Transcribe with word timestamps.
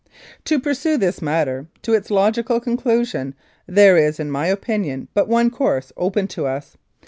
"To 0.45 0.59
pursue 0.59 0.97
this 0.97 1.21
matter 1.21 1.67
to 1.83 1.93
its 1.93 2.09
logical 2.09 2.59
conclusion, 2.59 3.35
there 3.67 3.97
is, 3.97 4.19
in 4.19 4.31
my 4.31 4.47
opinion, 4.47 5.09
but 5.13 5.27
one 5.27 5.51
course 5.51 5.93
open 5.95 6.27
to 6.29 6.47
us. 6.47 6.75